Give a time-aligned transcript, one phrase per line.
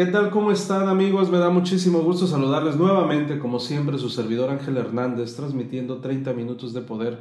[0.00, 0.30] ¿Qué tal?
[0.30, 1.30] ¿Cómo están amigos?
[1.30, 6.72] Me da muchísimo gusto saludarles nuevamente, como siempre, su servidor Ángel Hernández, transmitiendo 30 minutos
[6.72, 7.18] de poder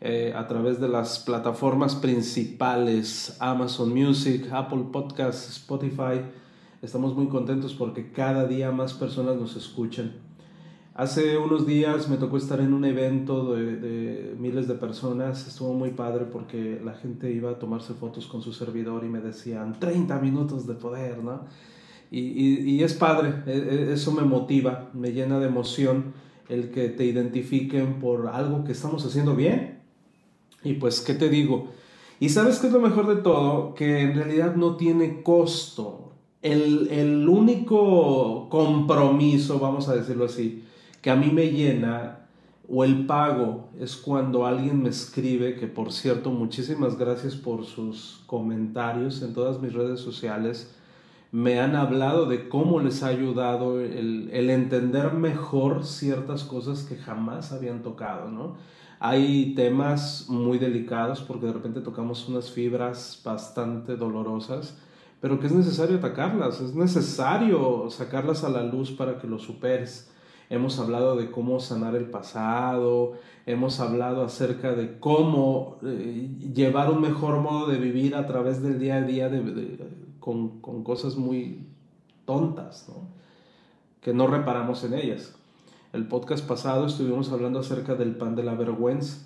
[0.00, 6.20] eh, a través de las plataformas principales, Amazon Music, Apple Podcasts, Spotify.
[6.80, 10.12] Estamos muy contentos porque cada día más personas nos escuchan.
[10.94, 15.74] Hace unos días me tocó estar en un evento de, de, miles de personas, estuvo
[15.74, 19.80] muy padre porque la gente iba a tomarse fotos con su servidor y me decían
[19.80, 21.40] 30 minutos de poder, ¿no?
[22.10, 26.14] Y, y, y, es padre, e, e, eso me motiva, me llena de emoción
[26.48, 29.80] el que te identifiquen por algo que estamos haciendo bien.
[30.62, 31.68] Y pues, ¿qué te digo?
[32.20, 33.74] Y sabes qué es lo mejor de todo?
[33.74, 36.12] Que en realidad no tiene costo.
[36.42, 40.64] El, el único compromiso, vamos a decirlo así,
[41.02, 42.26] que a mí me llena
[42.68, 48.22] o el pago es cuando alguien me escribe, que por cierto, muchísimas gracias por sus
[48.26, 50.74] comentarios en todas mis redes sociales
[51.32, 56.96] me han hablado de cómo les ha ayudado el, el, entender mejor ciertas cosas que
[56.96, 58.56] jamás habían tocado, ¿no?
[58.98, 64.78] Hay temas muy delicados porque de repente tocamos unas fibras bastante dolorosas,
[65.20, 70.10] pero que es necesario atacarlas, es necesario sacarlas a la luz para que lo superes.
[70.48, 73.14] Hemos hablado de cómo sanar el pasado,
[73.46, 78.78] hemos hablado acerca de cómo eh, llevar un mejor modo de vivir a través del
[78.78, 81.68] día a día de, de, con, cosas muy
[82.24, 82.96] tontas, ¿no?
[84.00, 85.36] que no reparamos en ellas.
[85.92, 89.24] El podcast pasado estuvimos hablando acerca del pan de la vergüenza,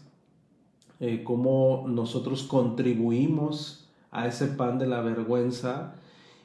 [1.01, 5.95] eh, cómo nosotros contribuimos a ese pan de la vergüenza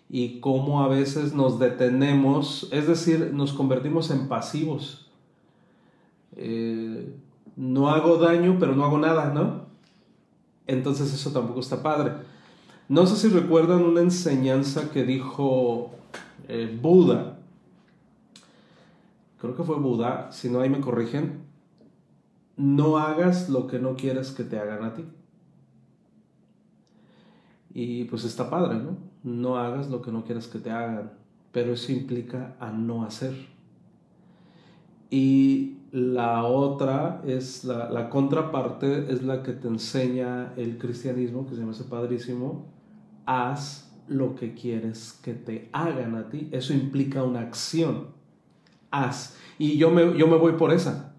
[0.09, 5.11] y cómo a veces nos detenemos, es decir, nos convertimos en pasivos.
[6.37, 7.13] Eh,
[7.57, 9.65] no hago daño, pero no hago nada, ¿no?
[10.65, 12.13] Entonces eso tampoco está padre.
[12.87, 15.89] No sé si recuerdan una enseñanza que dijo
[16.47, 17.39] eh, Buda.
[19.39, 21.45] Creo que fue Buda, si no ahí me corrigen.
[22.57, 25.03] No hagas lo que no quieres que te hagan a ti.
[27.73, 28.97] Y pues está padre, ¿no?
[29.23, 31.11] No hagas lo que no quieras que te hagan,
[31.51, 33.33] pero eso implica a no hacer.
[35.09, 41.55] Y la otra es, la, la contraparte es la que te enseña el cristianismo, que
[41.55, 42.74] se me hace padrísimo.
[43.25, 46.49] Haz lo que quieres que te hagan a ti.
[46.51, 48.07] Eso implica una acción.
[48.91, 49.37] Haz.
[49.57, 51.13] Y yo me, yo me voy por esa.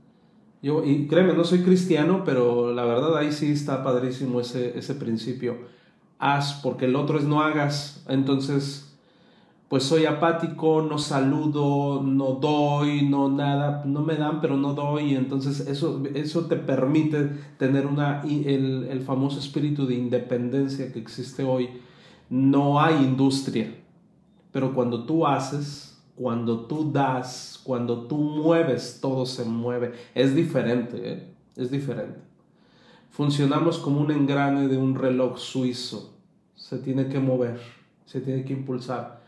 [0.62, 4.94] Yo, y créeme, no soy cristiano, pero la verdad ahí sí está padrísimo ese, ese
[4.94, 5.76] principio
[6.18, 8.04] haz porque el otro es no hagas.
[8.08, 8.96] Entonces,
[9.68, 15.14] pues soy apático, no saludo, no doy, no nada, no me dan, pero no doy.
[15.14, 21.42] Entonces, eso, eso te permite tener una, el, el famoso espíritu de independencia que existe
[21.42, 21.68] hoy.
[22.28, 23.74] No hay industria,
[24.52, 29.92] pero cuando tú haces, cuando tú das, cuando tú mueves, todo se mueve.
[30.14, 31.34] Es diferente, ¿eh?
[31.56, 32.18] es diferente.
[33.10, 36.14] Funcionamos como un engrane de un reloj suizo.
[36.54, 37.60] Se tiene que mover,
[38.06, 39.22] se tiene que impulsar.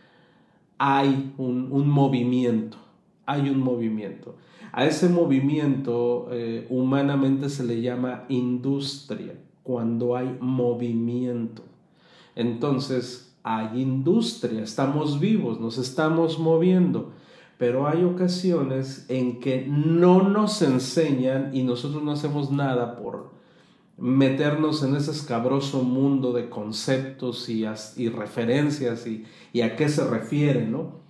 [0.79, 2.79] Hay un, un movimiento,
[3.27, 4.37] hay un movimiento.
[4.73, 11.68] A ese movimiento eh, humanamente se le llama industria, cuando hay movimiento.
[12.39, 17.13] Entonces, hay industria, estamos vivos, nos estamos moviendo
[17.59, 23.33] pero hay ocasiones en que no nos enseñan y nosotros no hacemos nada por
[23.99, 27.65] meternos en ese escabroso mundo de conceptos y,
[27.97, 31.01] y referencias y, y, a qué se refiere, ¿no?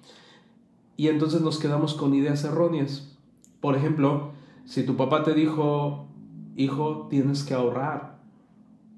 [0.96, 3.14] Y entonces nos quedamos con ideas erróneas.
[3.60, 4.32] Por ejemplo,
[4.64, 6.08] si tu papá te dijo,
[6.56, 8.22] hijo, tienes que ahorrar,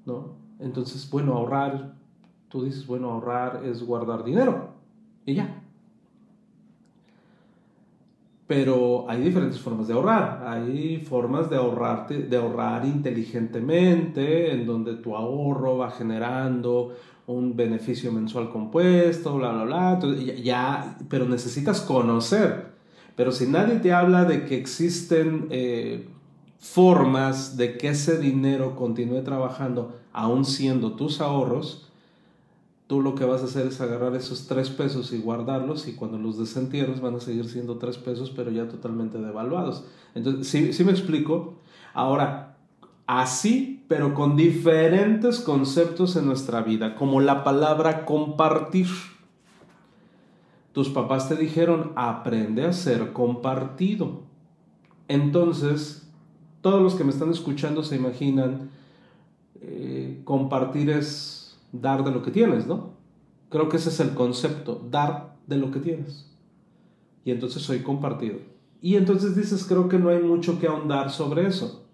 [0.05, 0.37] ¿no?
[0.59, 1.95] Entonces, bueno, ahorrar,
[2.51, 4.69] tú dices, bueno, ahorrar es guardar dinero
[5.25, 5.57] y ya.
[8.45, 10.43] Pero hay diferentes formas de ahorrar.
[10.45, 16.93] Hay formas de, ahorrarte, de ahorrar inteligentemente, en donde tu ahorro va generando
[17.27, 19.63] un beneficio mensual compuesto, bla, bla,
[19.97, 20.15] bla.
[20.43, 22.71] Ya, pero necesitas conocer.
[23.15, 26.09] Pero si nadie te habla de que existen eh,
[26.59, 31.90] formas de que ese dinero continúe trabajando, aún siendo tus ahorros,
[32.91, 36.17] tú lo que vas a hacer es agarrar esos tres pesos y guardarlos y cuando
[36.17, 39.85] los desentierres van a seguir siendo tres pesos pero ya totalmente devaluados.
[40.13, 41.53] Entonces, ¿sí, me explico?
[41.93, 42.57] Ahora,
[43.07, 48.87] así, pero con diferentes conceptos en nuestra vida, como la palabra compartir.
[50.73, 54.23] Tus papás te dijeron, aprende a ser compartido.
[55.07, 56.11] Entonces,
[56.59, 58.69] todos los que me están escuchando se imaginan,
[59.61, 61.40] eh, compartir es
[61.71, 62.93] dar de lo que tienes, ¿no?
[63.49, 66.31] Creo que ese es el concepto, dar de lo que tienes.
[67.25, 68.39] Y entonces soy compartido.
[68.81, 71.85] Y entonces dices, creo que no hay mucho que ahondar sobre eso.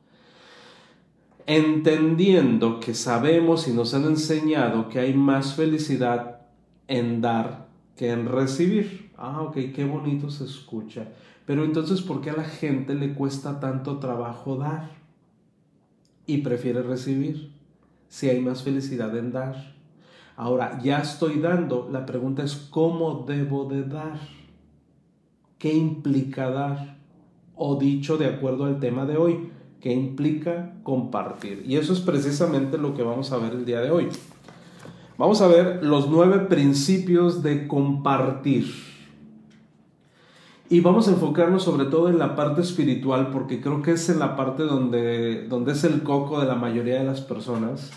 [1.45, 6.41] Entendiendo que sabemos y nos han enseñado que hay más felicidad
[6.88, 9.12] en dar que en recibir.
[9.18, 11.09] Ah, ok, qué bonito se escucha.
[11.45, 14.91] Pero entonces, ¿por qué a la gente le cuesta tanto trabajo dar?
[16.25, 17.56] Y prefiere recibir
[18.09, 19.75] si hay más felicidad en dar.
[20.36, 24.19] Ahora, ya estoy dando, la pregunta es cómo debo de dar.
[25.57, 26.98] ¿Qué implica dar?
[27.56, 29.50] O dicho de acuerdo al tema de hoy,
[29.81, 31.63] ¿qué implica compartir?
[31.68, 34.10] Y eso es precisamente lo que vamos a ver el día de hoy.
[35.18, 38.68] Vamos a ver los nueve principios de compartir.
[40.69, 44.19] Y vamos a enfocarnos sobre todo en la parte espiritual porque creo que es en
[44.19, 47.92] la parte donde, donde es el coco de la mayoría de las personas.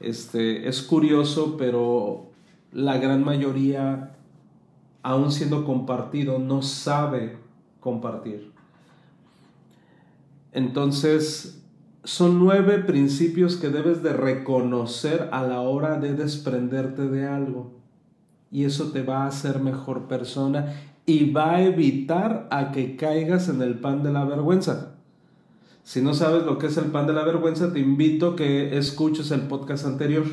[0.00, 2.26] Este, es curioso, pero
[2.70, 4.14] la gran mayoría,
[5.02, 7.38] aún siendo compartido, no sabe
[7.80, 8.52] compartir.
[10.52, 11.62] Entonces,
[12.04, 17.72] son nueve principios que debes de reconocer a la hora de desprenderte de algo.
[18.50, 20.74] Y eso te va a hacer mejor persona
[21.06, 24.96] y va a evitar a que caigas en el pan de la vergüenza.
[25.84, 28.76] Si no sabes lo que es el pan de la vergüenza, te invito a que
[28.76, 30.24] escuches el podcast anterior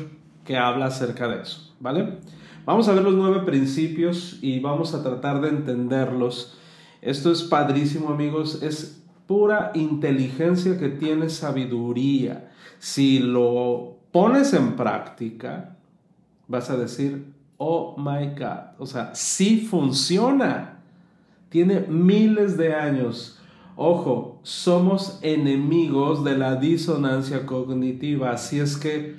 [0.44, 2.18] que habla acerca de eso, ¿vale?
[2.66, 6.58] Vamos a ver los nueve principios y vamos a tratar de entenderlos.
[7.02, 12.50] Esto es padrísimo, amigos, es pura inteligencia que tiene sabiduría.
[12.78, 15.76] Si lo pones en práctica,
[16.48, 20.80] vas a decir, oh my God, o sea, sí funciona.
[21.48, 23.34] Tiene miles de años
[23.76, 29.16] Ojo, somos enemigos de la disonancia cognitiva, así es que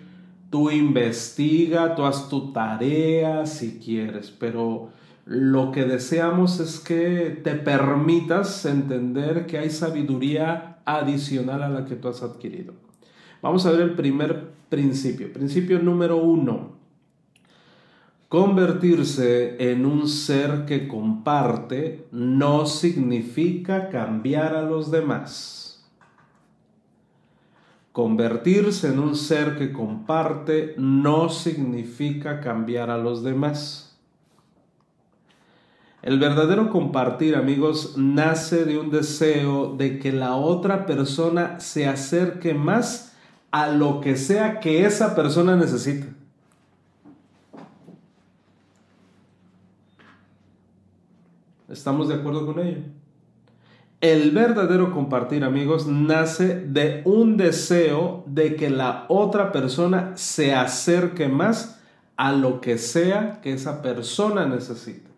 [0.49, 4.91] tú investiga, tú haz tu tarea si quieres, pero
[5.25, 11.95] lo que deseamos es que te permitas entender que hay sabiduría adicional a la que
[11.95, 12.73] tú has adquirido.
[13.41, 15.33] Vamos a ver el primer principio.
[15.33, 16.74] Principio número uno.
[18.35, 25.89] Convertirse en un ser que comparte no significa cambiar a los demás.
[27.93, 33.97] Convertirse en un ser que comparte no significa cambiar a los demás.
[36.01, 42.53] El verdadero compartir, amigos, nace de un deseo de que la otra persona se acerque
[42.53, 43.13] más
[43.51, 46.14] a lo que sea que esa persona necesite.
[51.75, 52.79] ¿Estamos de acuerdo con ello?
[53.99, 61.27] El verdadero compartir, amigos, nace de un deseo de que la otra persona se acerque
[61.27, 61.81] más
[62.15, 65.11] a lo que sea que esa persona necesite.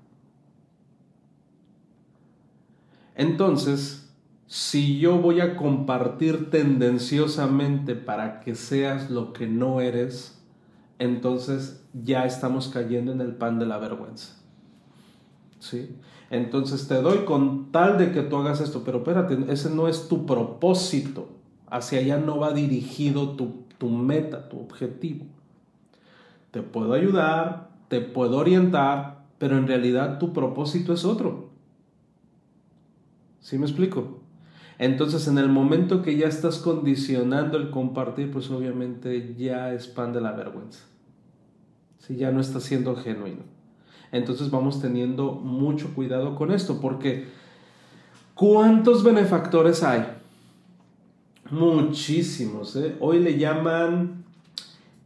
[3.14, 4.12] Entonces,
[4.48, 10.42] si yo voy a compartir tendenciosamente para que seas lo que no eres,
[10.98, 14.38] entonces ya estamos cayendo en el pan de la vergüenza.
[15.60, 15.96] ¿Sí?
[16.30, 20.08] Entonces te doy con tal de que tú hagas esto, pero espérate, ese no es
[20.08, 21.30] tu propósito.
[21.70, 25.26] Hacia allá no va dirigido tu, tu meta, tu objetivo.
[26.52, 31.50] Te puedo ayudar, te puedo orientar, pero en realidad tu propósito es otro.
[33.40, 34.20] ¿Sí me explico?
[34.80, 40.14] Entonces, en el momento que ya estás condicionando el compartir, pues obviamente ya es pan
[40.14, 40.86] de la vergüenza.
[41.98, 43.57] Si ya no estás siendo genuino.
[44.12, 47.28] Entonces vamos teniendo mucho cuidado con esto, porque
[48.34, 50.06] ¿cuántos benefactores hay?
[51.50, 52.76] Muchísimos.
[52.76, 52.96] ¿eh?
[53.00, 54.24] Hoy le llaman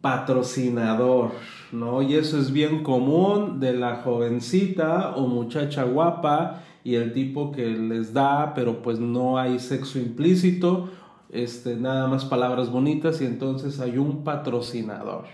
[0.01, 1.31] patrocinador,
[1.71, 2.01] ¿no?
[2.01, 7.67] Y eso es bien común de la jovencita o muchacha guapa y el tipo que
[7.67, 10.89] les da, pero pues no hay sexo implícito,
[11.29, 15.25] este, nada más palabras bonitas y entonces hay un patrocinador.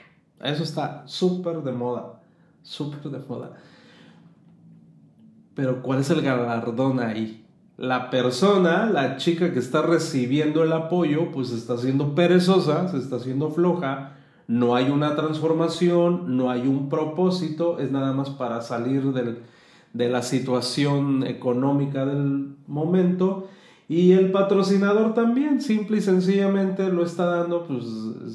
[0.42, 2.17] Eso está súper de moda
[2.68, 3.54] súper de moda.
[5.56, 7.46] Pero ¿cuál es el galardón ahí?
[7.78, 13.16] La persona, la chica que está recibiendo el apoyo, pues está siendo perezosa, se está
[13.16, 19.04] haciendo floja, no hay una transformación, no hay un propósito, es nada más para salir
[19.94, 23.48] de la situación económica del momento.
[23.90, 27.86] Y el patrocinador también, simple y sencillamente lo está dando, pues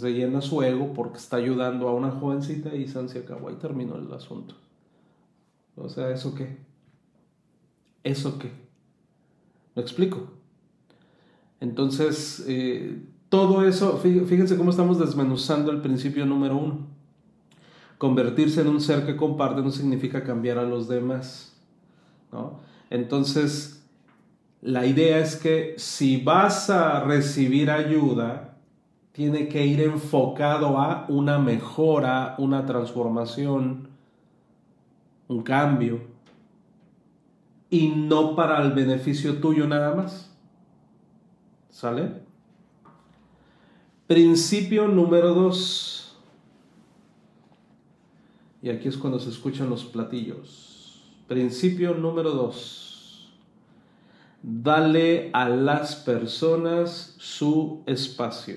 [0.01, 3.97] se llena su ego porque está ayudando a una jovencita y se acabó, ahí terminó
[3.97, 4.55] el asunto.
[5.77, 6.57] O sea, ¿eso qué?
[8.03, 8.51] ¿Eso qué?
[9.75, 10.29] ¿Lo explico?
[11.61, 16.87] Entonces, eh, todo eso, fíjense cómo estamos desmenuzando el principio número uno.
[17.99, 21.57] Convertirse en un ser que comparte no significa cambiar a los demás.
[22.33, 22.61] ¿no?
[22.91, 23.82] Entonces,
[24.63, 28.57] la idea es que si vas a recibir ayuda,
[29.11, 33.89] tiene que ir enfocado a una mejora, una transformación,
[35.27, 36.01] un cambio,
[37.71, 40.33] y no para el beneficio tuyo nada más.
[41.69, 42.23] ¿Sale?
[44.07, 46.17] Principio número dos.
[48.63, 51.03] Y aquí es cuando se escuchan los platillos.
[51.27, 52.82] Principio número dos.
[54.43, 58.57] Dale a las personas su espacio.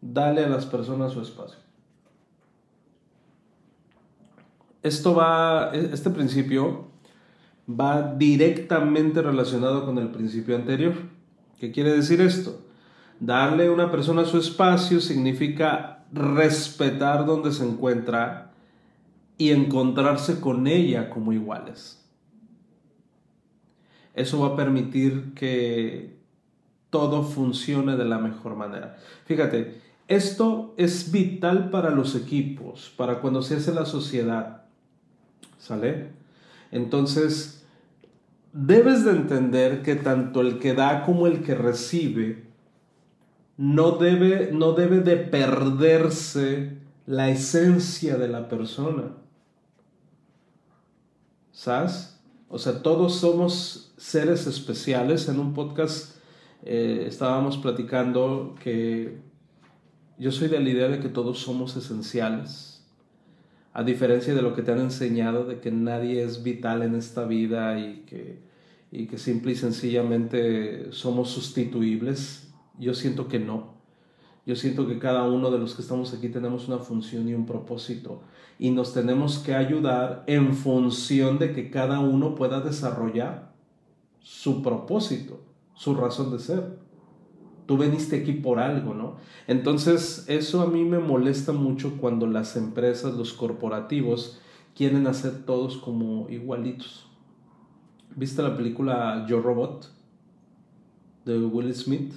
[0.00, 1.58] Dale a las personas su espacio.
[4.84, 6.86] Esto va, e, este principio
[7.68, 10.94] va directamente relacionado con el principio anterior.
[11.58, 12.60] ¿Qué quiere decir esto?
[13.18, 18.52] Darle a una persona su espacio significa respetar donde se encuentra
[19.38, 22.02] y encontrarse con ella como iguales.
[24.14, 26.16] Eso va a permitir que
[26.90, 28.96] todo funcione de la mejor manera.
[29.26, 34.62] Fíjate, esto es vital para los equipos, para cuando se hace la sociedad.
[35.58, 36.10] ¿Sale?
[36.70, 37.66] Entonces,
[38.52, 42.44] debes de entender que tanto el que da como el que recibe
[43.58, 49.12] no debe, no debe de perderse la esencia de la persona.
[51.56, 52.20] ¿Sabes?
[52.50, 55.26] O sea, todos somos seres especiales.
[55.30, 56.18] En un podcast
[56.62, 59.16] eh, estábamos platicando que
[60.18, 62.84] yo soy de la idea de que todos somos esenciales
[63.72, 67.24] a diferencia de lo que te han enseñado de que nadie es vital en esta
[67.24, 68.38] vida y que,
[68.90, 72.48] y que simple y sencillamente somos sustituibles,
[72.78, 73.75] yo siento que no.
[74.46, 77.44] Yo siento que cada uno de los que estamos aquí tenemos una función y un
[77.44, 78.22] propósito
[78.58, 83.52] y nos tenemos que ayudar en función de que cada uno pueda desarrollar
[84.20, 85.40] su propósito,
[85.74, 86.86] su razón de ser
[87.66, 89.16] tú veniste aquí por algo, ¿no?
[89.46, 94.40] Entonces, eso a mí me molesta mucho cuando las empresas, los corporativos,
[94.74, 97.08] quieren hacer todos como igualitos.
[98.14, 99.92] ¿Viste la película Yo Robot?
[101.24, 102.14] de Will Smith?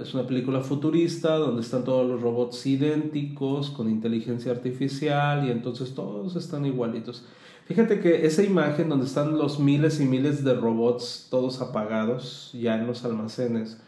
[0.00, 5.92] Es una película futurista donde están todos los robots idénticos, con inteligencia artificial, y entonces
[5.92, 7.24] todos están igualitos.
[7.66, 12.76] Fíjate que esa imagen donde están los miles y miles de robots todos apagados ya
[12.76, 13.80] en los almacenes,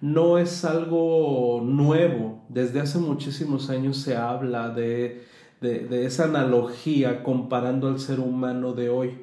[0.00, 2.42] no es algo nuevo.
[2.48, 5.26] Desde hace muchísimos años se habla de,
[5.60, 9.18] esa analogía comparando al ser humano de hoy.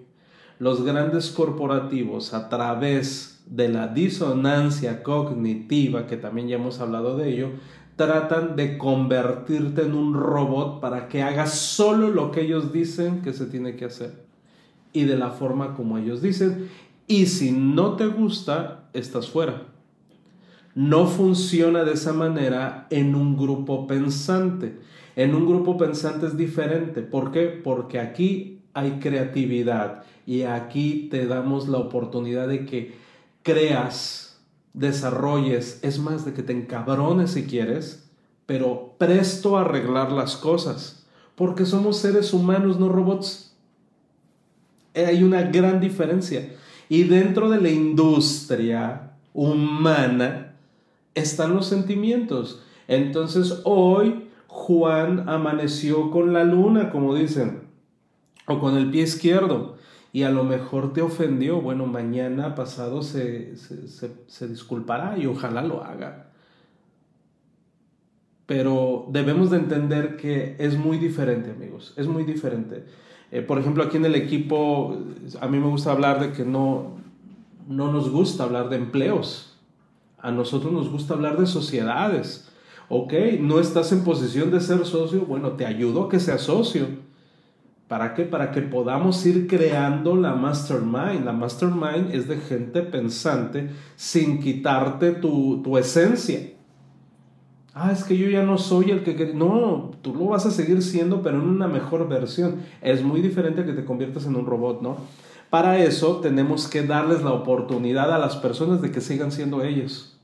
[0.60, 7.34] Los grandes corporativos a través de la disonancia cognitiva, que también ya hemos hablado de
[7.34, 7.50] ello,
[7.96, 13.34] tratan de convertirte en un robot para que hagas solo lo que ellos dicen que
[13.34, 14.26] se tiene que hacer
[14.94, 16.70] y de la forma como ellos dicen.
[17.08, 19.64] Y si no te gusta, estás fuera
[20.76, 24.80] no funciona de esa manera en un grupo pensante.
[25.18, 27.02] En un grupo pensante es diferente.
[27.02, 27.48] ¿Por qué?
[27.48, 32.94] Porque aquí hay creatividad y aquí te damos la oportunidad de que
[33.50, 34.40] creas,
[34.74, 38.08] desarrolles, es más, de que te encabrones si quieres,
[38.46, 41.08] pero presto a arreglar las cosas.
[41.36, 43.56] Porque somos seres humanos, no robots.
[44.94, 46.56] Hay una gran diferencia.
[46.90, 50.54] Y dentro de la industria humana,
[51.16, 52.62] están los sentimientos.
[52.88, 57.62] Entonces hoy Juan amaneció con la luna, como dicen,
[58.46, 59.78] o con el pie izquierdo,
[60.12, 61.62] y a lo mejor te ofendió.
[61.62, 66.28] Bueno, mañana pasado se, se, disculpará y ojalá lo haga.
[68.46, 72.84] Pero debemos de entender que es muy diferente, amigos, es muy diferente.
[73.32, 74.98] Eh, por ejemplo, aquí en el equipo,
[75.40, 76.98] a mí me gusta hablar de que no,
[77.68, 79.50] no nos gusta hablar de empleos
[80.22, 82.50] a nosotros nos gusta hablar de sociedades.
[82.90, 86.88] Ok, no estás en posición de ser socio, bueno, te ayudo a que seas socio.
[87.90, 88.24] ¿Para qué?
[88.24, 91.26] Para que podamos ir creando la mastermind.
[91.26, 96.52] La mastermind es de gente pensante sin quitarte tu, tu esencia.
[97.74, 99.34] Ah, es que yo ya no soy el que...
[99.34, 102.58] No, tú lo vas a seguir siendo, pero en una mejor versión.
[102.84, 104.98] Es muy diferente que te conviertas en un robot, ¿no?
[105.50, 110.16] Para eso tenemos que darles la oportunidad a las personas de que sigan siendo ellos.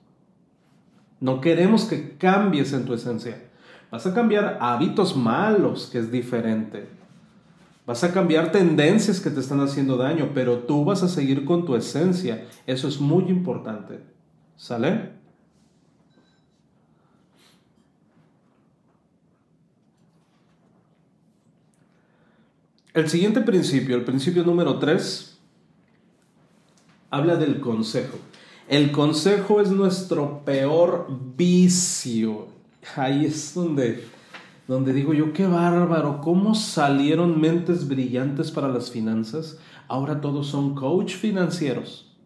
[1.20, 3.42] No queremos que cambies en tu esencia.
[3.90, 7.05] Vas a cambiar hábitos malos, que es diferente.
[7.86, 11.66] Vas a cambiar tendencias que te están haciendo daño, pero tú vas a seguir con
[11.66, 12.48] tu esencia.
[12.66, 14.00] Eso es muy importante.
[14.56, 15.12] ¿Sale?
[22.96, 25.38] El siguiente principio, el principio número 3,
[27.12, 28.18] habla del consejo.
[28.68, 32.48] El consejo es nuestro peor vicio.
[32.96, 34.08] Ahí es donde
[34.68, 40.74] donde digo yo, qué bárbaro, cómo salieron mentes brillantes para las finanzas, ahora todos son
[40.74, 42.18] coach financieros.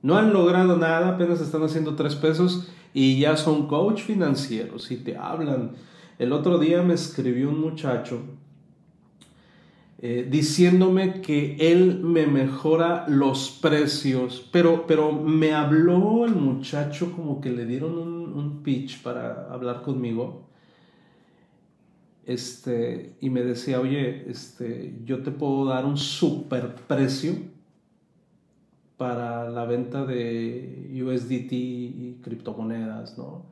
[0.00, 4.96] No han logrado nada, apenas están haciendo tres pesos y ya son coach financieros y
[4.96, 5.72] te hablan.
[6.18, 8.20] El otro día me escribió un muchacho
[10.00, 17.40] eh, diciéndome que él me mejora los precios, pero, pero me habló el muchacho como
[17.40, 20.47] que le dieron un, un pitch para hablar conmigo
[22.28, 27.32] este, y me decía, oye, este, yo te puedo dar un super precio
[28.98, 33.46] para la venta de USDT y criptomonedas, ¿no?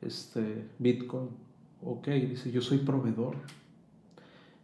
[0.00, 1.30] Este, Bitcoin.
[1.82, 3.34] Ok, dice, yo soy proveedor.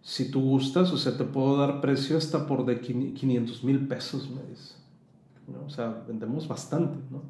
[0.01, 4.31] Si tú gustas, o sea, te puedo dar precio hasta por de 500 mil pesos,
[4.31, 4.77] me dice.
[5.49, 5.67] ¿no?
[5.67, 7.23] O sea, vendemos bastante, ¿no?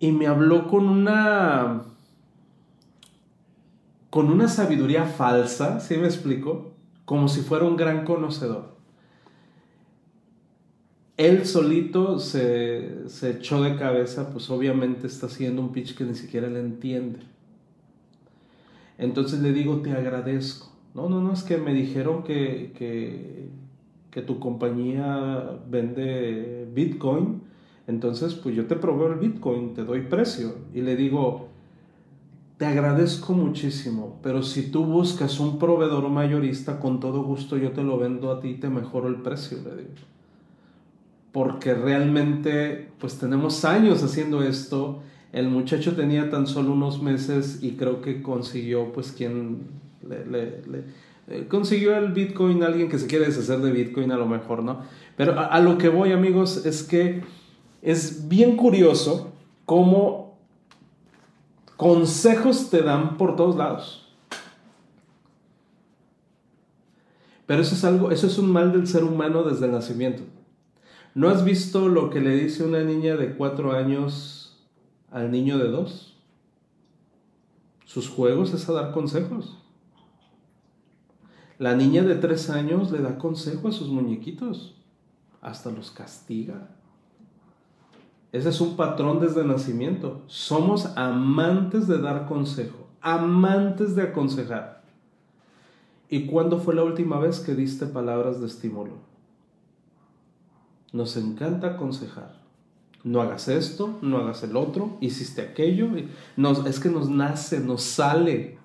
[0.00, 1.89] Y me habló con una
[4.10, 6.72] con una sabiduría falsa, ¿sí me explico?
[7.04, 8.76] Como si fuera un gran conocedor.
[11.16, 16.14] Él solito se, se echó de cabeza, pues obviamente está haciendo un pitch que ni
[16.14, 17.20] siquiera le entiende.
[18.98, 20.72] Entonces le digo, te agradezco.
[20.94, 23.48] No, no, no, es que me dijeron que, que,
[24.10, 27.42] que tu compañía vende Bitcoin.
[27.86, 30.54] Entonces, pues yo te proveo el Bitcoin, te doy precio.
[30.74, 31.49] Y le digo,
[32.60, 37.82] te agradezco muchísimo, pero si tú buscas un proveedor mayorista, con todo gusto yo te
[37.82, 39.94] lo vendo a ti y te mejoro el precio, le digo.
[41.32, 45.00] Porque realmente, pues tenemos años haciendo esto.
[45.32, 49.60] El muchacho tenía tan solo unos meses y creo que consiguió, pues, quien
[50.06, 50.60] le,
[51.28, 54.82] eh, consiguió el Bitcoin, alguien que se quiere deshacer de Bitcoin a lo mejor, ¿no?
[55.16, 57.22] Pero a lo que voy, amigos, es que
[57.80, 59.32] es bien curioso
[59.64, 60.29] cómo
[61.80, 64.06] Consejos te dan por todos lados.
[67.46, 70.22] Pero eso es algo, eso es un mal del ser humano desde el nacimiento.
[71.14, 74.62] ¿No has visto lo que le dice una niña de cuatro años
[75.10, 76.18] al niño de dos?
[77.86, 79.56] Sus juegos es dar consejos.
[81.56, 84.74] La niña de tres años le da consejo a sus muñequitos.
[85.40, 86.76] Hasta los castiga.
[88.32, 90.22] Ese es un patrón desde nacimiento.
[90.26, 94.82] Somos amantes de dar consejo, amantes de aconsejar.
[96.08, 98.94] ¿Y cuándo fue la última vez que diste palabras de estímulo?
[100.92, 102.40] Nos encanta aconsejar.
[103.02, 105.88] No hagas esto, no hagas el otro, hiciste aquello.
[106.36, 108.58] Nos, es que nos nace, nos sale,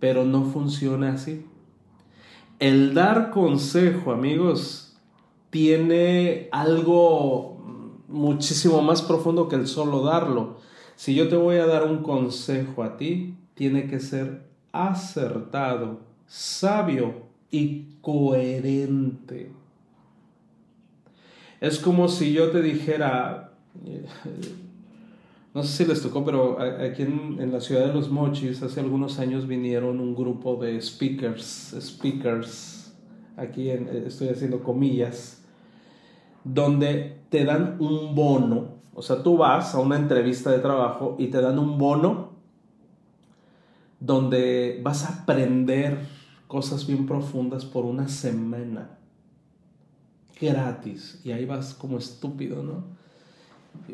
[0.00, 1.44] pero no funciona así.
[2.58, 4.96] El dar consejo, amigos,
[5.50, 7.55] tiene algo
[8.08, 10.58] muchísimo más profundo que el solo darlo.
[10.94, 14.42] Si yo te voy a dar un consejo a ti, tiene que ser
[14.72, 19.50] acertado, sabio y coherente.
[21.60, 23.52] Es como si yo te dijera,
[25.54, 29.18] no sé si les tocó, pero aquí en, la ciudad de Los Mochis hace algunos
[29.18, 32.92] años vinieron un grupo de speakers, speakers,
[33.36, 35.42] aquí estoy haciendo comillas,
[36.44, 38.76] donde te dan un bono.
[38.94, 42.30] O sea, tú vas a una entrevista de trabajo y te dan un bono
[44.00, 45.98] donde vas a aprender
[46.46, 48.88] cosas bien profundas por una semana.
[50.40, 51.20] Gratis.
[51.24, 52.84] Y ahí vas como estúpido, ¿no?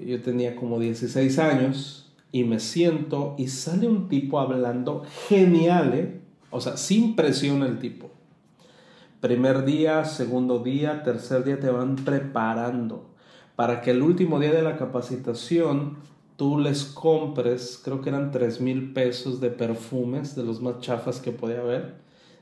[0.01, 6.21] Yo tenía como 16 años y me siento y sale un tipo hablando genial, ¿eh?
[6.53, 8.09] O sea, sin presión el tipo.
[9.21, 13.12] Primer día, segundo día, tercer día te van preparando
[13.63, 15.99] para que el último día de la capacitación
[16.35, 21.21] tú les compres, creo que eran 3 mil pesos de perfumes, de los más chafas
[21.21, 21.95] que podía haber.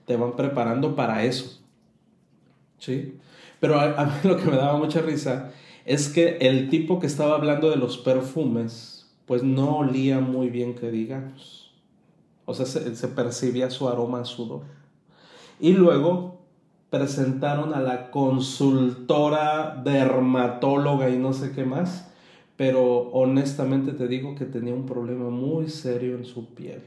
[0.07, 1.61] te van preparando para eso.
[2.79, 3.19] ¿Sí?
[3.61, 5.53] Pero a, mí lo que me daba mucha risa
[5.85, 10.75] es que el tipo que estaba hablando de los perfumes, pues no olía muy bien
[10.75, 11.75] que digamos.
[12.47, 14.63] O sea, se, se percibía su aroma a sudor.
[15.61, 16.40] Y luego
[16.91, 22.11] presentaron a la consultora dermatóloga y no sé qué más,
[22.57, 26.83] pero honestamente te digo que tenía un problema muy serio en su piel.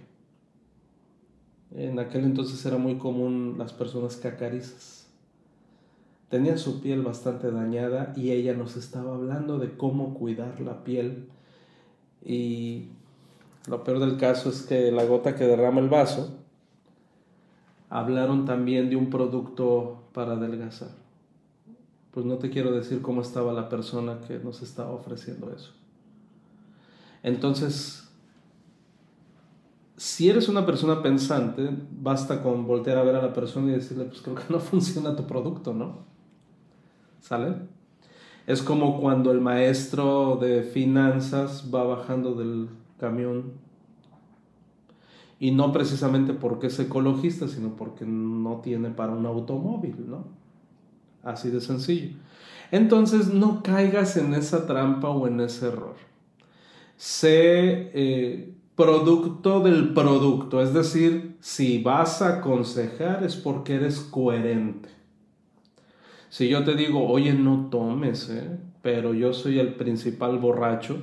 [1.71, 5.03] En aquel entonces era muy común las personas cacarizas
[6.33, 11.27] tenía su piel bastante dañada y ella nos estaba hablando de cómo cuidar la piel.
[12.25, 12.87] Y
[13.67, 16.42] lo peor del caso es que la gota que derrama el vaso,
[17.93, 20.89] hablaron también de un producto para adelgazar.
[22.10, 25.73] Pues no te quiero decir cómo estaba la persona que nos estaba ofreciendo eso.
[27.21, 28.10] Entonces,
[29.95, 34.06] si eres una persona pensante, basta con voltear a ver a la persona y decirle,
[34.06, 35.99] pues creo que no funciona tu producto, ¿no?
[37.21, 37.58] ¿Sale?
[38.47, 43.62] Es como cuando el maestro de finanzas va bajando del camión
[45.39, 50.26] y no precisamente porque es ecologista, sino porque no tiene para un automóvil, ¿no?
[51.24, 52.15] Así de sencillo.
[52.72, 55.96] Entonces no caigas en esa trampa o en ese error.
[56.98, 64.89] Sé eh, producto del producto, es decir, si vas a aconsejar es porque eres coherente.
[66.30, 68.58] Si yo te digo, oye, no tomes, ¿eh?
[68.82, 70.98] pero yo soy el principal borracho.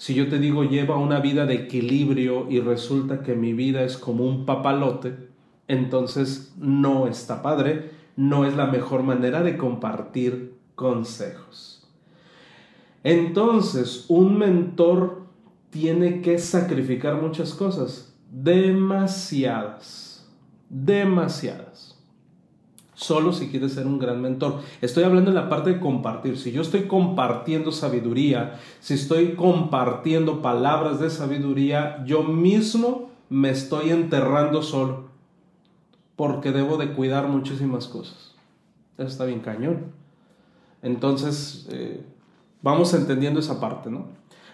[0.00, 3.98] Si yo te digo, lleva una vida de equilibrio y resulta que mi vida es
[3.98, 5.28] como un papalote,
[5.68, 11.86] entonces no está padre, no es la mejor manera de compartir consejos.
[13.04, 15.24] Entonces, un mentor
[15.68, 20.26] tiene que sacrificar muchas cosas, demasiadas,
[20.70, 21.89] demasiadas
[23.00, 24.60] solo si quieres ser un gran mentor.
[24.82, 26.36] Estoy hablando en la parte de compartir.
[26.36, 33.90] Si yo estoy compartiendo sabiduría, si estoy compartiendo palabras de sabiduría, yo mismo me estoy
[33.90, 35.04] enterrando solo.
[36.14, 38.34] Porque debo de cuidar muchísimas cosas.
[38.98, 39.86] Eso está bien cañón.
[40.82, 42.04] Entonces, eh,
[42.60, 44.08] vamos entendiendo esa parte, ¿no?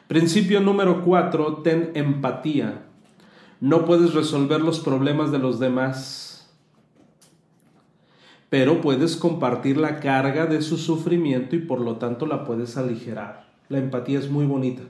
[0.06, 2.84] Principio número cuatro, ten empatía.
[3.60, 6.25] No puedes resolver los problemas de los demás
[8.48, 13.46] pero puedes compartir la carga de su sufrimiento y por lo tanto la puedes aligerar.
[13.68, 14.82] La empatía es muy bonita.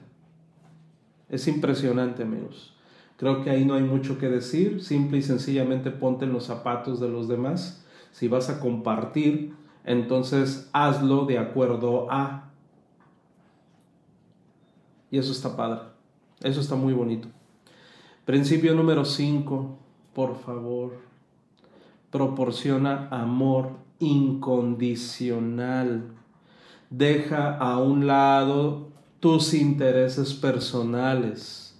[1.28, 2.74] Es impresionante, amigos.
[3.16, 4.82] Creo que ahí no hay mucho que decir.
[4.82, 7.84] Simple y sencillamente ponte en los zapatos de los demás.
[8.12, 12.50] Si vas a compartir, entonces hazlo de acuerdo a.
[15.10, 15.80] Y eso está padre.
[16.42, 17.28] Eso está muy bonito.
[18.26, 19.78] Principio número 5.
[20.12, 20.94] Por favor,
[22.16, 26.04] proporciona amor incondicional.
[26.88, 28.88] Deja a un lado
[29.20, 31.78] tus intereses personales.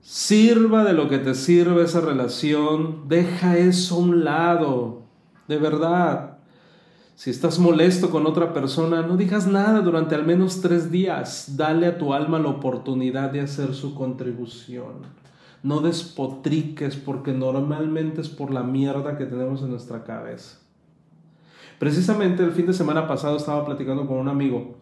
[0.00, 3.08] Sirva de lo que te sirve esa relación.
[3.08, 5.02] Deja eso a un lado.
[5.48, 6.38] De verdad.
[7.16, 11.56] Si estás molesto con otra persona, no digas nada durante al menos tres días.
[11.56, 15.27] Dale a tu alma la oportunidad de hacer su contribución
[15.62, 20.60] no despotriques porque normalmente es por la mierda que tenemos en nuestra cabeza.
[21.78, 24.76] Precisamente el fin de semana pasado estaba platicando con un amigo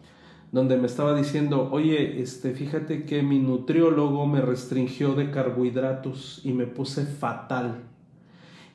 [0.51, 6.53] donde me estaba diciendo, oye, este, fíjate que mi nutriólogo me restringió de carbohidratos y
[6.53, 7.83] me puse fatal.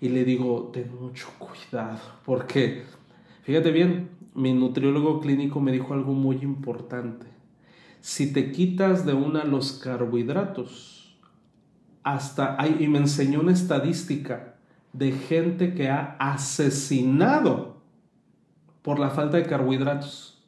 [0.00, 2.82] Y le digo, ten mucho cuidado, porque,
[3.42, 7.26] fíjate bien, mi nutriólogo clínico me dijo algo muy importante.
[8.00, 11.01] Si te quitas de una los carbohidratos,
[12.02, 14.54] hasta, y me enseñó una estadística
[14.92, 17.76] de gente que ha asesinado
[18.82, 20.42] por la falta de carbohidratos.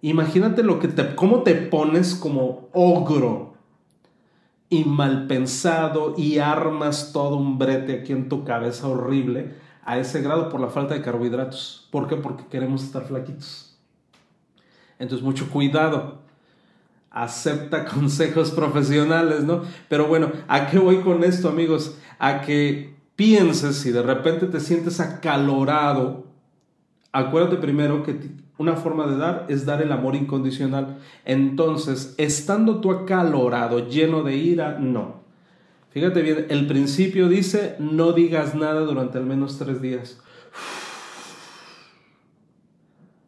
[0.00, 3.54] Imagínate lo que te, cómo te pones como ogro
[4.68, 10.22] y mal pensado y armas todo un brete aquí en tu cabeza horrible a ese
[10.22, 11.88] grado por la falta de carbohidratos.
[11.90, 12.16] ¿Por qué?
[12.16, 13.78] Porque queremos estar flaquitos.
[14.98, 16.22] Entonces, mucho cuidado
[17.14, 19.62] acepta consejos profesionales, ¿no?
[19.88, 21.96] Pero bueno, ¿a qué voy con esto, amigos?
[22.18, 26.26] A que pienses si de repente te sientes acalorado,
[27.12, 28.18] acuérdate primero que
[28.58, 30.98] una forma de dar es dar el amor incondicional.
[31.24, 35.22] Entonces, estando tú acalorado, lleno de ira, no.
[35.90, 40.20] Fíjate bien, el principio dice, no digas nada durante al menos tres días.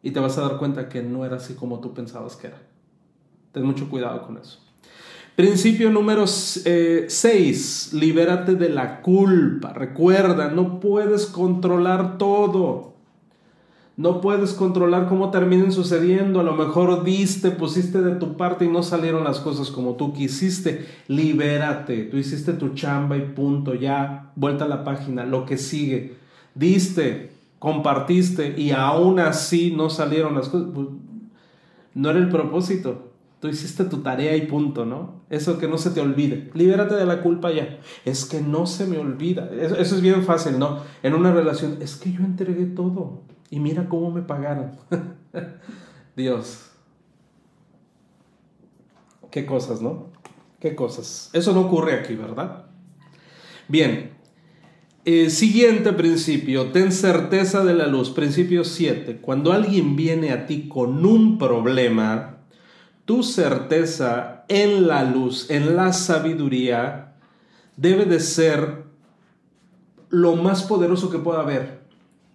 [0.03, 2.61] Y te vas a dar cuenta que no era así como tú pensabas que era.
[3.57, 4.59] Ten mucho cuidado con eso.
[5.35, 9.73] Principio número 6, libérate de la culpa.
[9.73, 12.93] Recuerda, no puedes controlar todo.
[13.95, 16.39] No puedes controlar cómo terminen sucediendo.
[16.39, 20.13] A lo mejor diste, pusiste de tu parte y no salieron las cosas como tú
[20.13, 20.85] quisiste.
[21.07, 22.03] Libérate.
[22.03, 23.73] Tú hiciste tu chamba y punto.
[23.73, 25.25] Ya, vuelta a la página.
[25.25, 26.15] Lo que sigue.
[26.53, 30.67] Diste, compartiste y aún así no salieron las cosas.
[30.75, 30.89] Pues,
[31.95, 33.06] no era el propósito.
[33.39, 35.21] Tú hiciste tu tarea y punto, ¿no?
[35.29, 36.49] Eso que no se te olvide.
[36.55, 37.79] Libérate de la culpa ya.
[38.03, 39.49] Es que no se me olvida.
[39.51, 40.79] Eso, es bien fácil, ¿no?
[41.03, 43.21] En una relación, es que yo entregué todo.
[43.51, 44.71] Y mira cómo me pagaron.
[46.15, 46.71] Dios.
[49.29, 50.07] Qué cosas, ¿no?
[50.59, 51.29] Qué cosas.
[51.33, 52.65] Eso no ocurre aquí, ¿verdad?
[53.67, 54.17] Bien.
[55.05, 58.09] Eh, siguiente principio, ten certeza de la luz.
[58.09, 59.17] Principio 7.
[59.21, 62.36] Cuando alguien viene a ti con un problema,
[63.07, 67.13] tu certeza en la luz, en la sabiduría,
[67.77, 68.83] debe de ser
[70.09, 71.79] lo más poderoso que pueda haber.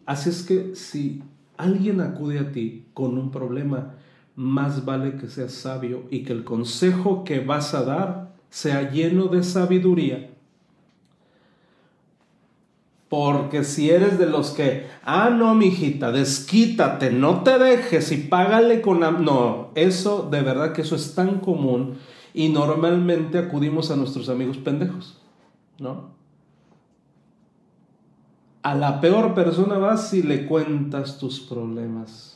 [0.07, 1.23] Así es que si
[1.59, 3.97] alguien acude a ti con un problema,
[4.35, 9.27] más vale que seas sabio y que el consejo que vas a dar sea lleno
[9.27, 10.31] de sabiduría
[13.13, 18.81] porque si eres de los que, ah, no, mijita, desquítate, no te dejes y págale
[18.81, 19.01] con...
[19.01, 21.99] No, eso de verdad que eso es tan común
[22.33, 25.21] y normalmente acudimos a nuestros amigos pendejos,
[25.79, 26.13] ¿no?
[28.63, 32.32] A la peor persona vas y le cuentas tus problemas.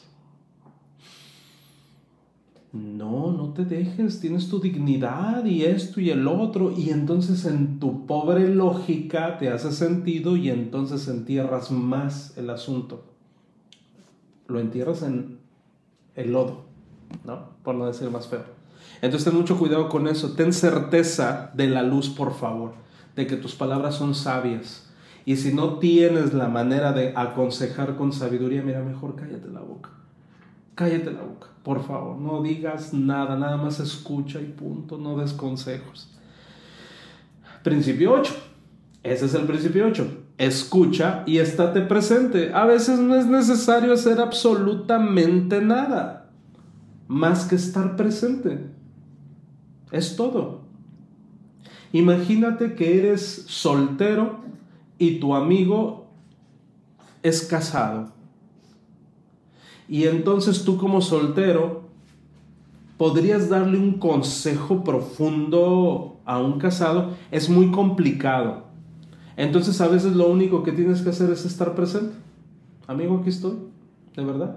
[2.76, 7.78] No, no te dejes, tienes tu dignidad y esto y el otro, y entonces en
[7.78, 13.04] tu pobre lógica te hace sentido y entonces entierras más el asunto.
[14.46, 15.38] Lo entierras en
[16.14, 16.64] el lodo,
[17.24, 17.50] ¿no?
[17.62, 18.44] Por no decir más feo.
[19.00, 22.74] Entonces ten mucho cuidado con eso, ten certeza de la luz, por favor,
[23.14, 24.90] de que tus palabras son sabias.
[25.24, 29.90] Y si no tienes la manera de aconsejar con sabiduría, mira, mejor cállate la boca
[30.76, 35.32] cállate la boca, por favor, no digas nada, nada más escucha y punto, no des
[35.32, 36.14] consejos.
[37.64, 38.32] Principio 8.
[39.02, 40.24] Ese es el principio 8.
[40.38, 42.52] Escucha y estate presente.
[42.52, 46.30] A veces no es necesario hacer absolutamente nada,
[47.08, 48.66] más que estar presente.
[49.90, 50.60] Es todo.
[51.92, 54.40] Imagínate que eres soltero
[54.98, 56.10] y tu amigo
[57.22, 58.15] es casado
[59.88, 61.86] y entonces tú como soltero
[62.96, 67.10] podrías darle un consejo profundo a un casado.
[67.30, 68.64] Es muy complicado.
[69.36, 72.14] Entonces a veces lo único que tienes que hacer es estar presente.
[72.86, 73.56] Amigo, aquí estoy,
[74.14, 74.56] de verdad.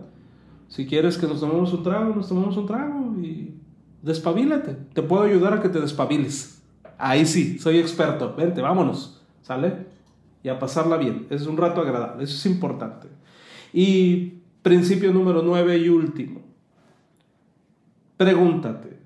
[0.68, 3.54] Si quieres que nos tomemos un trago, nos tomamos un trago y
[4.02, 4.78] despabilate.
[4.94, 6.62] Te puedo ayudar a que te despabiles.
[6.98, 8.34] Ahí sí, soy experto.
[8.38, 9.22] Vente, vámonos.
[9.42, 9.88] ¿Sale?
[10.44, 11.28] Y a pasarla bien.
[11.30, 12.24] Es un rato agradable.
[12.24, 13.08] Eso es importante.
[13.74, 16.41] Y Principio número 9 y último.
[18.17, 19.00] Pregúntate,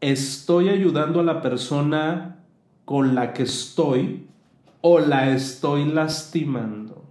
[0.00, 2.44] ¿estoy ayudando a la persona
[2.86, 4.26] con la que estoy
[4.80, 7.04] o la estoy lastimando?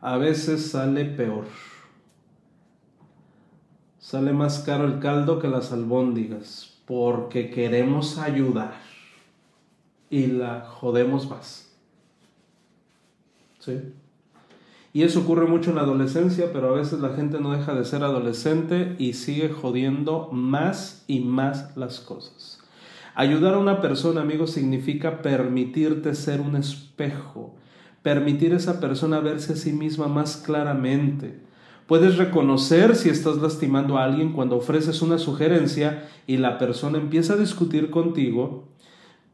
[0.00, 1.44] A veces sale peor.
[3.98, 8.72] Sale más caro el caldo que las albóndigas porque queremos ayudar
[10.08, 11.67] y la jodemos más.
[14.92, 17.84] Y eso ocurre mucho en la adolescencia, pero a veces la gente no deja de
[17.84, 22.58] ser adolescente y sigue jodiendo más y más las cosas.
[23.14, 27.54] Ayudar a una persona, amigo, significa permitirte ser un espejo,
[28.02, 31.40] permitir a esa persona verse a sí misma más claramente.
[31.86, 37.34] Puedes reconocer si estás lastimando a alguien cuando ofreces una sugerencia y la persona empieza
[37.34, 38.68] a discutir contigo,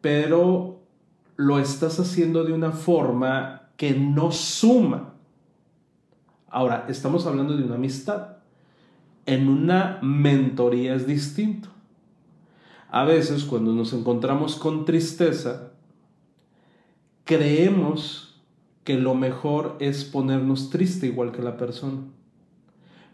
[0.00, 0.80] pero
[1.36, 5.14] lo estás haciendo de una forma que no suma.
[6.48, 8.36] Ahora, estamos hablando de una amistad.
[9.26, 11.68] En una mentoría es distinto.
[12.90, 15.72] A veces cuando nos encontramos con tristeza,
[17.24, 18.40] creemos
[18.84, 22.02] que lo mejor es ponernos triste igual que la persona.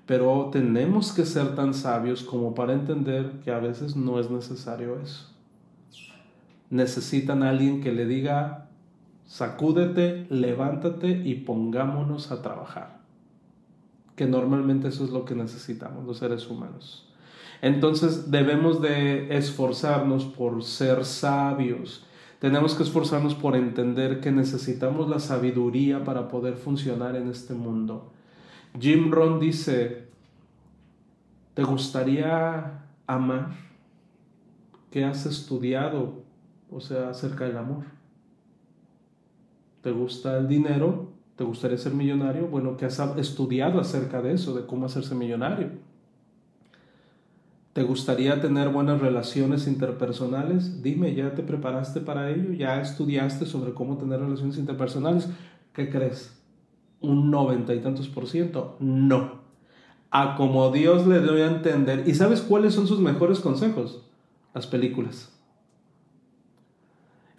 [0.04, 4.98] Pero tenemos que ser tan sabios como para entender que a veces no es necesario
[5.00, 5.28] eso.
[6.68, 8.69] Necesitan a alguien que le diga,
[9.30, 12.98] Sacúdete, levántate y pongámonos a trabajar.
[14.16, 17.08] Que normalmente eso es lo que necesitamos los seres humanos.
[17.62, 22.04] Entonces debemos de esforzarnos por ser sabios.
[22.40, 28.10] Tenemos que esforzarnos por entender que necesitamos la sabiduría para poder funcionar en este mundo.
[28.80, 30.08] Jim Ron dice,
[31.54, 33.52] ¿Te gustaría amar?
[34.90, 36.24] ¿Qué has estudiado?
[36.68, 37.99] O sea, acerca del amor.
[39.82, 41.08] ¿Te gusta el dinero?
[41.36, 42.48] ¿Te gustaría ser millonario?
[42.48, 45.70] Bueno, ¿qué has estudiado acerca de eso, de cómo hacerse millonario?
[47.72, 50.82] ¿Te gustaría tener buenas relaciones interpersonales?
[50.82, 52.52] Dime, ¿ya te preparaste para ello?
[52.52, 55.28] ¿Ya estudiaste sobre cómo tener relaciones interpersonales?
[55.72, 56.36] ¿Qué crees?
[57.00, 58.76] ¿Un noventa y tantos por ciento?
[58.80, 59.40] No.
[60.10, 62.06] A como Dios le doy a entender.
[62.06, 64.04] ¿Y sabes cuáles son sus mejores consejos?
[64.52, 65.32] Las películas.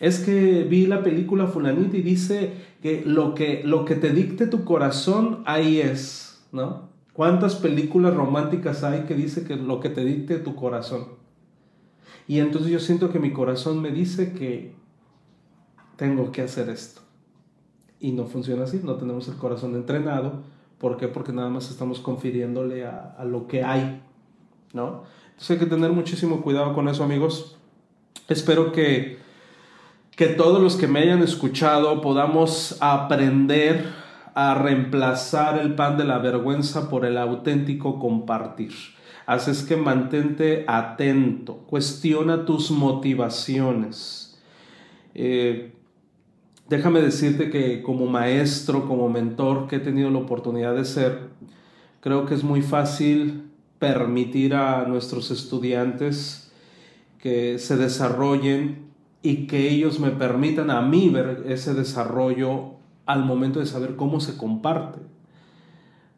[0.01, 4.47] Es que vi la película fulanita y dice que lo que, lo que te dicte
[4.47, 6.89] tu corazón, ahí es, ¿no?
[7.13, 11.05] ¿Cuántas películas románticas hay que dice que lo que te dicte tu corazón?
[12.27, 14.73] Y entonces yo siento que mi corazón me dice que
[15.97, 17.01] tengo que hacer esto.
[17.99, 20.41] Y no funciona así, no tenemos el corazón entrenado.
[20.79, 21.09] ¿Por qué?
[21.09, 24.01] Porque nada más estamos confiriéndole a, a lo que hay,
[24.73, 25.03] ¿no?
[25.29, 27.59] Entonces hay que tener muchísimo cuidado con eso, amigos.
[28.27, 29.20] Espero que,
[30.15, 33.85] que todos los que me hayan escuchado podamos aprender
[34.33, 38.71] a reemplazar el pan de la vergüenza por el auténtico compartir.
[39.25, 44.39] Así es que mantente atento, cuestiona tus motivaciones.
[45.13, 45.73] Eh,
[46.69, 51.29] déjame decirte que como maestro, como mentor que he tenido la oportunidad de ser,
[51.99, 56.51] creo que es muy fácil permitir a nuestros estudiantes
[57.19, 58.90] que se desarrollen
[59.23, 64.19] y que ellos me permitan a mí ver ese desarrollo al momento de saber cómo
[64.19, 64.99] se comparte.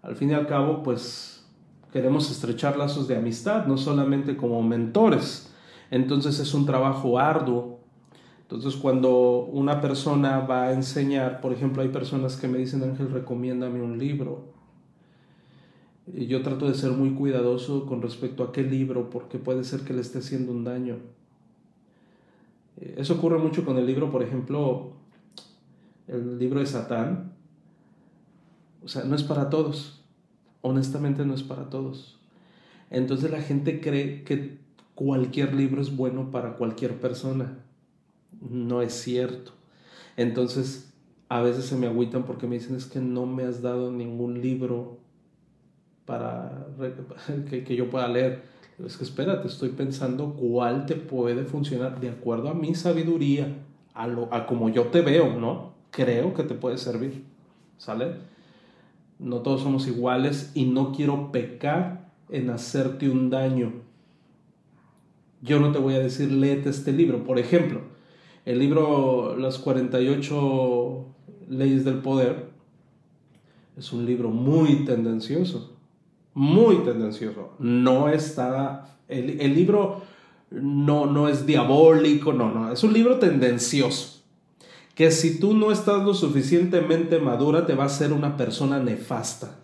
[0.01, 1.45] Al fin y al cabo, pues
[1.91, 5.53] queremos estrechar lazos de amistad, no solamente como mentores.
[5.91, 7.79] Entonces es un trabajo arduo.
[8.41, 13.11] Entonces cuando una persona va a enseñar, por ejemplo, hay personas que me dicen, Ángel,
[13.11, 14.53] recomiéndame un libro.
[16.13, 19.81] Y yo trato de ser muy cuidadoso con respecto a qué libro, porque puede ser
[19.81, 20.97] que le esté haciendo un daño.
[22.97, 24.93] Eso ocurre mucho con el libro, por ejemplo,
[26.07, 27.33] el libro de Satán,
[28.83, 30.01] o sea, no es para todos.
[30.61, 32.19] Honestamente no es para todos.
[32.89, 34.59] Entonces la gente cree que
[34.95, 37.59] cualquier libro es bueno para cualquier persona.
[38.41, 39.51] No es cierto.
[40.17, 40.93] Entonces
[41.29, 44.41] a veces se me agüitan porque me dicen es que no me has dado ningún
[44.41, 44.99] libro
[46.05, 46.67] para
[47.49, 48.52] que, que yo pueda leer.
[48.83, 53.47] Es que espérate, estoy pensando cuál te puede funcionar de acuerdo a mi sabiduría,
[53.93, 55.73] a, lo, a como yo te veo, ¿no?
[55.93, 57.23] creo que te puede servir.
[57.77, 58.15] ¿Sale?
[59.19, 63.71] No todos somos iguales y no quiero pecar en hacerte un daño.
[65.41, 67.23] Yo no te voy a decir, léete este libro.
[67.23, 67.81] Por ejemplo,
[68.45, 71.05] el libro Las 48
[71.49, 72.47] leyes del poder
[73.77, 75.72] es un libro muy tendencioso.
[76.33, 77.53] Muy tendencioso.
[77.59, 78.97] No está...
[79.07, 80.01] El, el libro
[80.49, 82.71] no, no es diabólico, no, no.
[82.71, 84.13] Es un libro tendencioso
[84.95, 89.59] que si tú no estás lo suficientemente madura te va a ser una persona nefasta.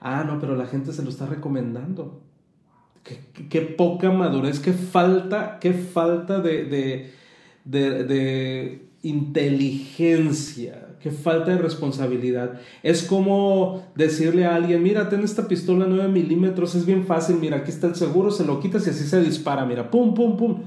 [0.00, 2.22] Ah, no, pero la gente se lo está recomendando.
[3.02, 7.12] Qué, poca madurez, qué falta, qué falta de, de,
[7.64, 12.58] de, de inteligencia, qué falta de responsabilidad.
[12.82, 17.58] Es como decirle a alguien, mira, ten esta pistola 9 milímetros, es bien fácil, mira,
[17.58, 20.62] aquí está el seguro, se lo quitas y así se dispara, mira, pum, pum, pum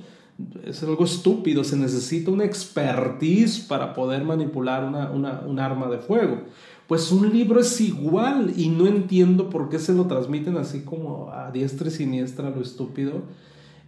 [0.64, 6.42] es algo estúpido, se necesita una expertise para poder manipular una, un arma de fuego.
[6.86, 11.32] Pues un libro es igual y no entiendo por qué se lo transmiten así como
[11.32, 13.24] a diestra y siniestra lo estúpido.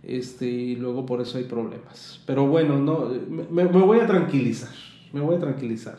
[0.01, 2.19] Este, y luego por eso hay problemas.
[2.25, 3.11] Pero bueno, no,
[3.51, 4.88] me voy a tranquilizar.
[5.11, 5.97] Me voy a tranquilizar.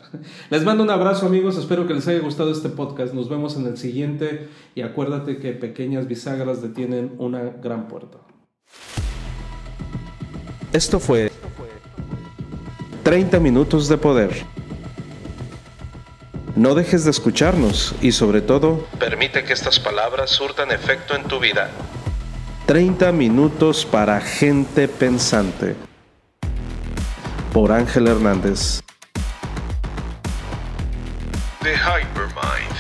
[0.50, 3.12] Les mando un abrazo amigos, espero que les haya gustado este podcast.
[3.12, 8.18] Nos vemos en el siguiente y acuérdate que pequeñas bisagras detienen una gran puerta.
[10.72, 11.32] Esto fue
[13.02, 14.30] 30 minutos de poder.
[16.54, 21.40] No dejes de escucharnos y sobre todo, permite que estas palabras surtan efecto en tu
[21.40, 21.70] vida.
[22.66, 25.74] 30 minutos para gente pensante.
[27.52, 28.80] Por Ángel Hernández.
[31.62, 32.74] The Hypermind.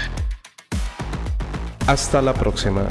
[1.86, 2.88] Hasta la próxima.